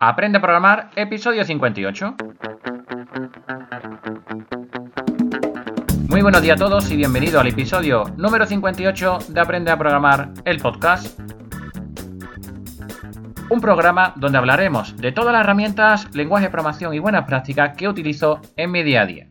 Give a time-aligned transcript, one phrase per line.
[0.00, 2.14] Aprende a programar, episodio 58.
[6.08, 10.30] Muy buenos días a todos y bienvenido al episodio número 58 de Aprende a programar,
[10.44, 11.18] el podcast.
[13.50, 17.88] Un programa donde hablaremos de todas las herramientas, lenguaje de programación y buenas prácticas que
[17.88, 19.28] utilizo en mi día a día.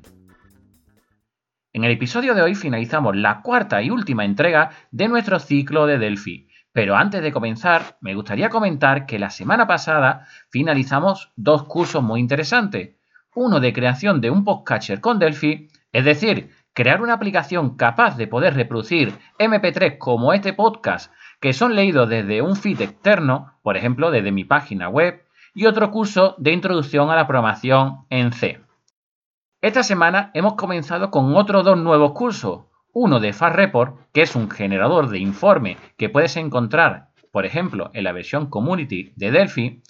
[1.72, 5.98] En el episodio de hoy finalizamos la cuarta y última entrega de nuestro ciclo de
[5.98, 6.47] Delphi.
[6.78, 12.20] Pero antes de comenzar, me gustaría comentar que la semana pasada finalizamos dos cursos muy
[12.20, 12.98] interesantes.
[13.34, 18.28] Uno de creación de un podcatcher con Delphi, es decir, crear una aplicación capaz de
[18.28, 24.12] poder reproducir MP3 como este podcast, que son leídos desde un feed externo, por ejemplo,
[24.12, 28.62] desde mi página web, y otro curso de introducción a la programación en C.
[29.62, 32.66] Esta semana hemos comenzado con otros dos nuevos cursos.
[33.00, 37.92] Uno de Fast Report, que es un generador de informe que puedes encontrar, por ejemplo,
[37.94, 39.84] en la versión Community de Delphi,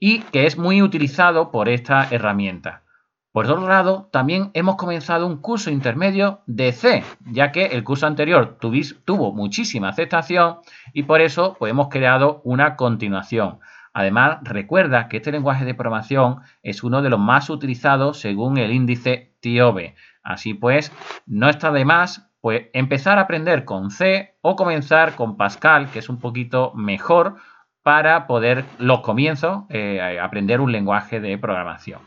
[0.00, 2.84] y que es muy utilizado por esta herramienta.
[3.32, 8.06] Por otro lado, también hemos comenzado un curso intermedio de C, ya que el curso
[8.06, 10.60] anterior tuvo muchísima aceptación
[10.94, 13.58] y por eso pues, hemos creado una continuación.
[13.92, 18.72] Además, recuerda que este lenguaje de programación es uno de los más utilizados según el
[18.72, 19.96] índice TIOBE.
[20.22, 20.92] Así pues,
[21.26, 25.98] no está de más pues, empezar a aprender con C o comenzar con Pascal, que
[25.98, 27.36] es un poquito mejor
[27.82, 32.00] para poder los comienzos eh, aprender un lenguaje de programación.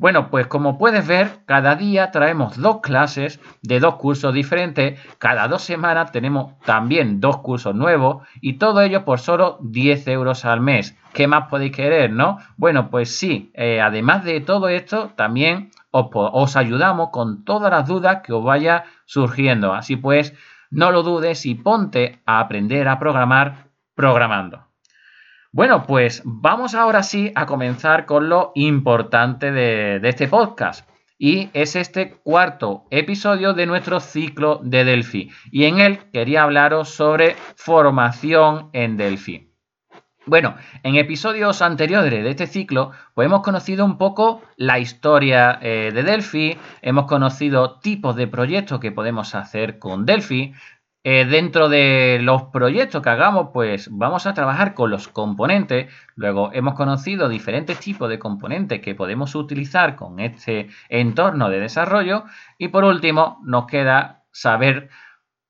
[0.00, 5.00] Bueno, pues como puedes ver, cada día traemos dos clases de dos cursos diferentes.
[5.18, 10.44] Cada dos semanas tenemos también dos cursos nuevos y todo ello por solo 10 euros
[10.44, 10.96] al mes.
[11.14, 12.38] ¿Qué más podéis querer, no?
[12.56, 17.86] Bueno, pues sí, eh, además de todo esto, también os, os ayudamos con todas las
[17.86, 19.72] dudas que os vaya surgiendo.
[19.72, 20.34] Así pues,
[20.70, 24.68] no lo dudes y ponte a aprender a programar programando.
[25.50, 30.88] Bueno, pues vamos ahora sí a comenzar con lo importante de, este podcast.
[31.18, 35.30] Y es este cuarto episodio de nuestro ciclo de Delphi.
[35.50, 39.47] Y en él quería hablaros sobre formación en Delphi.
[40.28, 45.90] Bueno, en episodios anteriores de este ciclo, pues hemos conocido un poco la historia eh,
[45.94, 50.52] de Delphi, hemos conocido tipos de proyectos que podemos hacer con Delphi,
[51.02, 55.90] eh, dentro de los proyectos que hagamos, pues vamos a trabajar con los componentes.
[56.14, 62.24] Luego hemos conocido diferentes tipos de componentes que podemos utilizar con este entorno de desarrollo.
[62.58, 64.90] Y por último, nos queda saber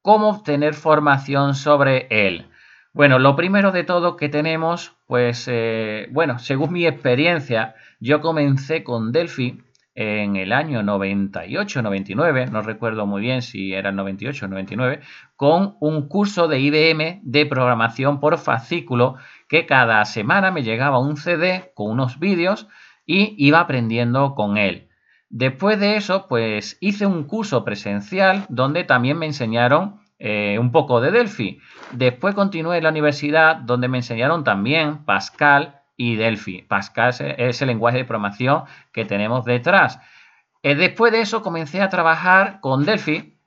[0.02, 2.48] cómo obtener formación sobre él.
[2.98, 8.82] Bueno, lo primero de todo que tenemos, pues, eh, bueno, según mi experiencia, yo comencé
[8.82, 9.62] con Delphi
[9.94, 14.98] en el año 98-99, no recuerdo muy bien si era el 98 o 99,
[15.36, 19.14] con un curso de IBM de programación por fascículo
[19.48, 22.66] que cada semana me llegaba un CD con unos vídeos
[23.06, 24.88] y iba aprendiendo con él.
[25.28, 31.00] Después de eso, pues hice un curso presencial donde también me enseñaron eh, un poco
[31.00, 31.60] de Delphi.
[31.92, 36.62] Después continué en la universidad donde me enseñaron también Pascal y Delphi.
[36.62, 40.00] Pascal es el lenguaje de programación que tenemos detrás.
[40.62, 43.38] Eh, después de eso comencé a trabajar con Delphi,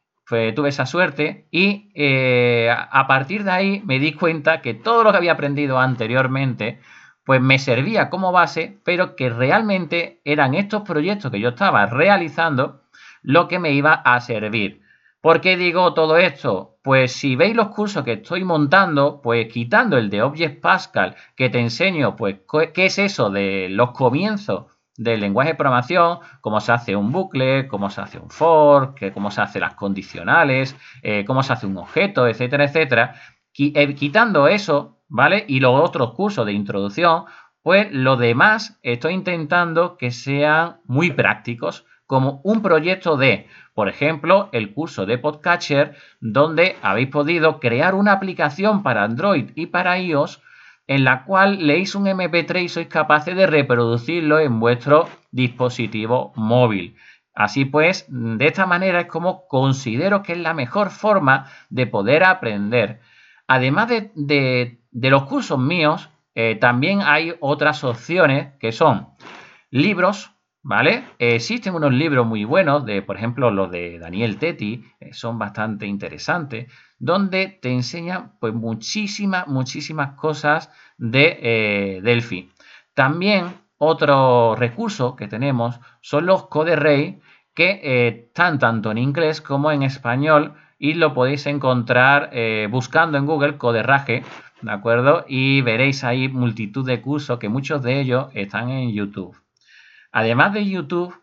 [0.55, 5.11] tuve esa suerte y eh, a partir de ahí me di cuenta que todo lo
[5.11, 6.79] que había aprendido anteriormente
[7.25, 12.81] pues me servía como base, pero que realmente eran estos proyectos que yo estaba realizando
[13.21, 14.81] lo que me iba a servir.
[15.21, 16.79] ¿Por qué digo todo esto?
[16.81, 21.49] Pues si veis los cursos que estoy montando, pues quitando el de Object Pascal, que
[21.49, 22.37] te enseño, pues,
[22.73, 24.65] qué es eso de los comienzos
[24.97, 29.29] del lenguaje de programación, cómo se hace un bucle, cómo se hace un for, cómo
[29.29, 33.15] se hacen las condicionales, eh, cómo se hace un objeto, etcétera, etcétera.
[33.57, 35.45] Eh, quitando eso, ¿vale?
[35.47, 37.25] Y los otros cursos de introducción,
[37.61, 44.49] pues lo demás estoy intentando que sean muy prácticos, como un proyecto de por ejemplo,
[44.51, 50.41] el curso de Podcatcher, donde habéis podido crear una aplicación para Android y para iOS
[50.87, 56.97] en la cual leéis un MP3 y sois capaces de reproducirlo en vuestro dispositivo móvil.
[57.33, 62.25] Así pues, de esta manera es como considero que es la mejor forma de poder
[62.25, 62.99] aprender.
[63.47, 69.07] Además de, los cursos míos, eh, también hay otras opciones que son
[69.69, 70.31] libros,
[70.63, 71.05] ¿Vale?
[71.17, 75.87] existen unos libros muy buenos, de, por ejemplo, los de Daniel Tetti, eh, son bastante
[75.87, 82.51] interesantes, donde te enseñan pues, muchísimas, muchísimas cosas de eh, Delphi.
[82.93, 87.21] También otro recurso que tenemos son los CodeRay,
[87.55, 92.31] que eh, están tanto en inglés como en español y lo podéis encontrar
[92.69, 94.23] buscando en Google Coderraje
[94.61, 95.25] ¿de acuerdo?
[95.27, 99.35] Y veréis ahí multitud de cursos que muchos de ellos están en YouTube.
[100.11, 101.15] Además de YouTube,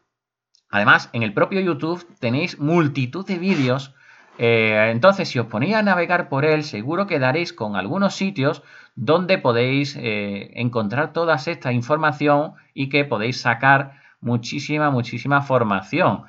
[0.71, 3.95] además en el propio YouTube tenéis multitud de vídeos.
[4.39, 8.63] Eh, entonces, si os ponéis a navegar por él, seguro que daréis con algunos sitios
[8.95, 16.25] donde podéis eh, encontrar toda esta información y que podéis sacar muchísima, muchísima formación.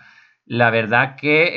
[0.46, 1.52] La verdad que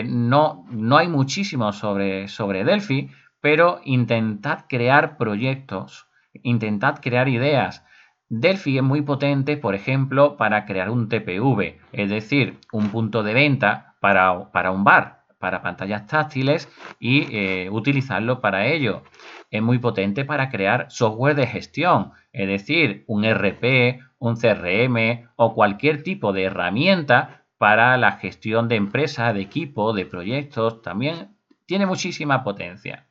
[0.00, 6.06] eh, no, no hay muchísimo sobre, sobre Delphi, pero intentad crear proyectos,
[6.42, 7.84] intentad crear ideas.
[8.30, 13.32] Delphi es muy potente, por ejemplo, para crear un TPV, es decir, un punto de
[13.32, 16.68] venta para, para un bar, para pantallas táctiles
[17.00, 19.02] y eh, utilizarlo para ello.
[19.50, 25.54] Es muy potente para crear software de gestión, es decir, un RP, un CRM o
[25.54, 31.36] cualquier tipo de herramienta para la gestión de empresas, de equipo, de proyectos, también
[31.66, 33.06] tiene muchísima potencia.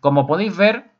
[0.00, 0.91] como podéis ver,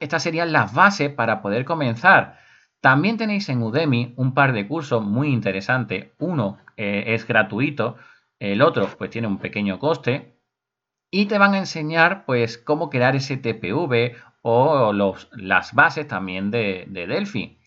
[0.00, 2.40] estas serían las bases para poder comenzar.
[2.80, 6.08] También tenéis en Udemy un par de cursos muy interesantes.
[6.18, 7.96] Uno eh, es gratuito,
[8.38, 10.34] el otro pues tiene un pequeño coste
[11.10, 16.86] y te van a enseñar pues cómo crear ese TPV o las bases también de,
[16.88, 17.58] Delphi.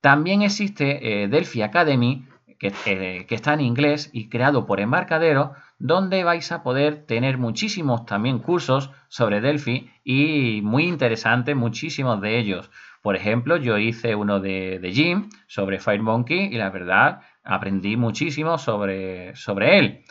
[0.00, 2.26] También existe eh, Delphi Academy
[2.58, 8.40] que, está en inglés y creado por Embarcadero, donde vais a poder tener muchísimos también
[8.40, 12.70] cursos sobre Delphi y muy interesantes, muchísimos de ellos.
[13.02, 19.36] Por ejemplo, yo hice uno de, Jim sobre FireMonkey y la verdad aprendí muchísimo sobre,
[19.36, 20.04] sobre él.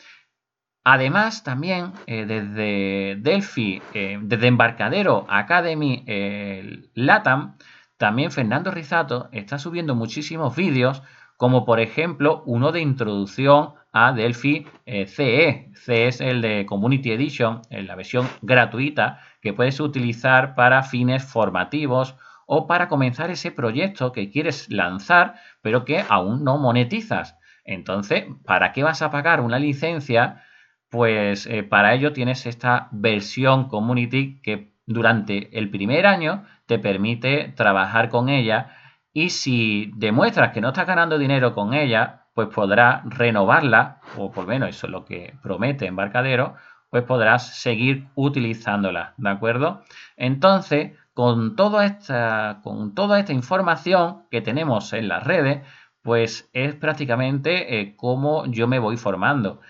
[0.86, 6.06] Además, también eh, desde Delphi, eh, desde Embarcadero Academy
[6.94, 7.58] LATAM,
[7.98, 11.02] también Fernando Rizato está subiendo muchísimos vídeos
[11.38, 15.72] como por ejemplo uno de introducción a Delphi CE.
[15.74, 21.24] CE es el de Community Edition, en la versión gratuita que puedes utilizar para fines
[21.24, 22.16] formativos
[22.48, 27.38] o para comenzar ese proyecto que quieres lanzar pero que aún no monetizas.
[27.64, 30.44] Entonces, ¿para qué vas a pagar una licencia?
[30.90, 37.54] Pues eh, para ello tienes esta versión Community que durante el primer año te permite
[37.56, 38.72] trabajar con ella
[39.18, 44.44] y si demuestras que no estás ganando dinero con ella, pues podrás renovarla, o por
[44.44, 46.54] lo menos eso es lo que promete Embarcadero,
[46.92, 49.82] pues podrás seguir utilizándola, ¿de acuerdo?
[50.18, 55.66] Entonces, con toda esta, con toda esta información que tenemos en las redes,
[56.04, 59.62] pues es prácticamente eh, cómo yo me voy formando.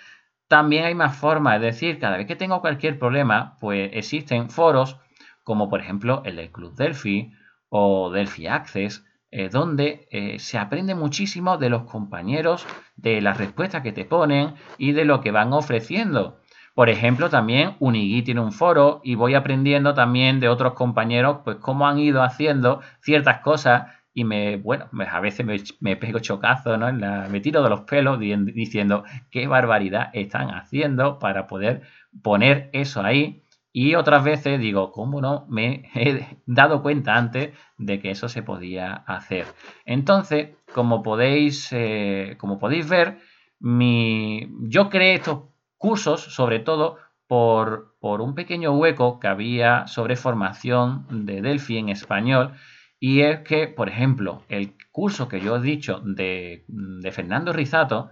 [0.49, 4.99] También hay más formas, es decir, cada vez que tengo cualquier problema, pues existen foros
[5.45, 7.31] como por ejemplo el del Club Delphi
[7.69, 12.65] o Delphi Access, eh, donde eh, se aprende muchísimo de los compañeros,
[12.95, 16.39] de las respuestas que te ponen y de lo que van ofreciendo.
[16.73, 21.57] Por ejemplo, también Unigui tiene un foro y voy aprendiendo también de otros compañeros, pues
[21.57, 25.45] cómo han ido haciendo ciertas cosas y me, bueno, a veces
[25.79, 26.91] me, pego chocazo, ¿no?
[27.29, 31.81] me tiro de los pelos diciendo qué barbaridad están haciendo para poder
[32.21, 33.43] poner eso ahí
[33.79, 35.45] y otras veces digo, ¿cómo no?
[35.49, 39.45] Me he dado cuenta antes de que eso se podía hacer.
[39.85, 43.19] Entonces, como podéis, eh, como podéis ver,
[43.59, 45.41] mi, yo creé estos
[45.77, 46.97] cursos sobre todo
[47.27, 52.53] por, por, un pequeño hueco que había sobre formación de Delphi en español.
[52.99, 58.09] Y es que, por ejemplo, el curso que yo he dicho de, de Fernando Rizato,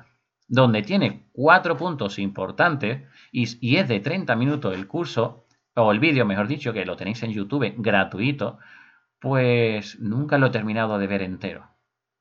[0.47, 5.44] donde tiene cuatro puntos importantes y, y es de 30 minutos el curso,
[5.75, 8.59] o el vídeo, mejor dicho, que lo tenéis en YouTube gratuito,
[9.19, 11.67] pues nunca lo he terminado de ver entero.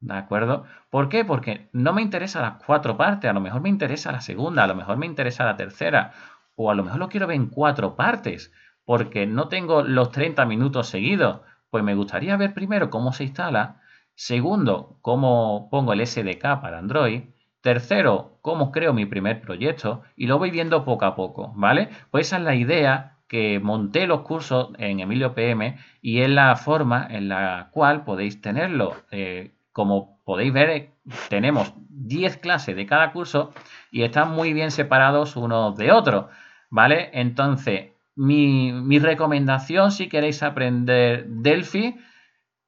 [0.00, 0.64] ¿De acuerdo?
[0.90, 1.24] ¿Por qué?
[1.24, 4.66] Porque no me interesa las cuatro partes, a lo mejor me interesa la segunda, a
[4.66, 6.12] lo mejor me interesa la tercera,
[6.56, 8.52] o a lo mejor lo quiero ver en cuatro partes,
[8.84, 11.40] porque no tengo los 30 minutos seguidos.
[11.70, 13.80] Pues me gustaría ver primero cómo se instala,
[14.14, 17.22] segundo, cómo pongo el SDK para Android,
[17.62, 21.88] tercero, cómo creo mi primer proyecto, y lo voy viendo poco a poco, ¿vale?
[22.10, 26.54] Pues esa es la idea que monté los cursos en Emilio PM y es la
[26.56, 28.94] forma en la cual podéis tenerlo.
[29.10, 30.90] Eh, como podéis ver,
[31.28, 33.52] tenemos 10 clases de cada curso
[33.90, 36.26] y están muy bien separados unos de otros,
[36.70, 37.10] ¿vale?
[37.12, 41.96] Entonces, mi, mi recomendación si queréis aprender Delphi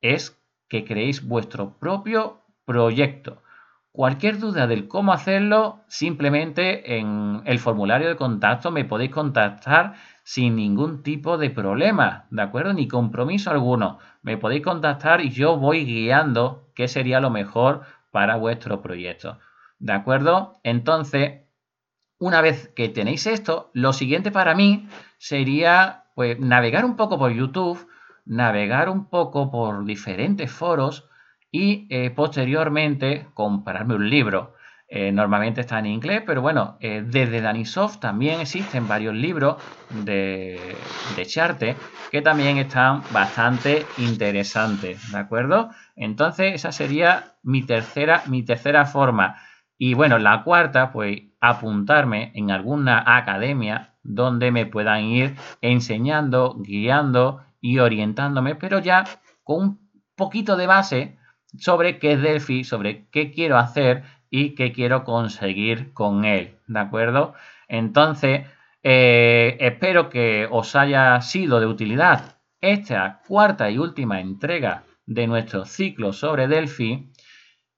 [0.00, 3.42] es que creéis vuestro propio proyecto.
[3.92, 9.94] Cualquier duda del cómo hacerlo, simplemente en el formulario de contacto me podéis contactar
[10.26, 12.73] sin ningún tipo de problema, ¿de acuerdo?
[12.73, 14.00] Ni compromiso alguno.
[14.23, 19.38] Me podéis contactar y yo voy guiando qué sería lo mejor para vuestro proyecto,
[19.78, 20.59] ¿de acuerdo?
[20.64, 21.42] Entonces,
[22.18, 27.30] una vez que tenéis esto, lo siguiente para mí sería pues navegar un poco por
[27.30, 27.87] YouTube,
[28.25, 31.09] navegar un poco por diferentes foros
[31.52, 34.55] y eh, posteriormente comprarme un libro.
[34.88, 39.57] Eh, normalmente está en inglés, pero bueno, eh, desde Danisoft también existen varios libros
[40.05, 40.76] de,
[41.16, 41.76] de Charte
[42.12, 45.71] que también están bastante interesantes, ¿de acuerdo?
[45.97, 49.37] Entonces, esa sería mi tercera, mi tercera forma.
[49.76, 57.43] Y bueno, la cuarta, pues apuntarme en alguna academia donde me puedan ir enseñando, guiando
[57.61, 59.05] y orientándome, pero ya
[59.43, 61.19] con un poquito de base
[61.59, 66.80] sobre qué es Delphi, sobre qué quiero hacer y qué quiero conseguir con él, ¿de
[66.80, 67.35] acuerdo?
[67.68, 68.47] Entonces,
[68.83, 75.64] eh, espero que os haya sido de utilidad esta cuarta y última entrega de nuestro
[75.64, 77.11] ciclo sobre Delphi.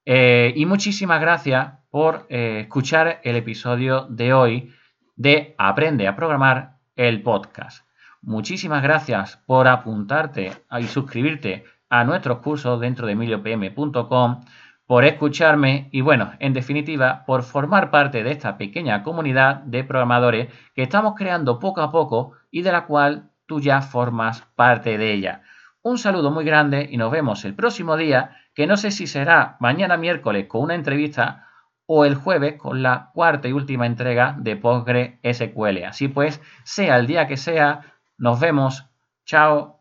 [0.04, 4.74] Eh, y muchísimas gracias por eh, escuchar el episodio de hoy
[5.16, 7.86] de Aprende a Programar el podcast.
[8.22, 14.44] Muchísimas gracias por apuntarte y suscribirte a nuestros cursos dentro de emiliopm.com
[14.88, 20.48] por escucharme y bueno, en definitiva, por formar parte de esta pequeña comunidad de programadores
[20.74, 25.12] que estamos creando poco a poco y de la cual tú ya formas parte de
[25.12, 25.42] ella.
[25.82, 29.58] Un saludo muy grande y nos vemos el próximo día, que no sé si será
[29.60, 31.48] mañana miércoles con una entrevista
[31.84, 35.84] o el jueves con la cuarta y última entrega de Postgre SQL.
[35.84, 37.82] Así pues, sea el día que sea,
[38.16, 38.86] nos vemos.
[39.26, 39.80] Chao.